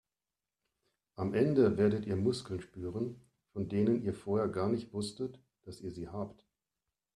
Am 1.15 1.35
Ende 1.35 1.77
werdet 1.77 2.07
ihr 2.07 2.15
Muskeln 2.15 2.59
spüren, 2.59 3.21
von 3.53 3.69
denen 3.69 4.01
ihr 4.01 4.15
vorher 4.15 4.47
gar 4.47 4.67
nicht 4.67 4.93
wusstet, 4.93 5.39
dass 5.61 5.79
ihr 5.79 5.91
sie 5.91 6.09
habt. 6.09 6.43